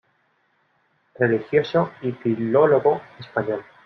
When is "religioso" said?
1.13-1.91